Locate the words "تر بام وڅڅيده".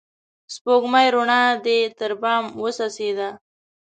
1.97-3.29